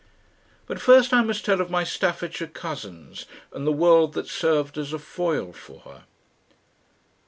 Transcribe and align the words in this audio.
But 0.65 0.81
first 0.81 1.13
I 1.13 1.21
must 1.21 1.45
tell 1.45 1.61
of 1.61 1.69
my 1.69 1.83
Staffordshire 1.83 2.47
cousins 2.47 3.27
and 3.53 3.67
the 3.67 3.71
world 3.71 4.13
that 4.13 4.27
served 4.27 4.79
as 4.79 4.93
a 4.93 4.97
foil 4.97 5.53
for 5.53 5.81
her. 5.81 6.05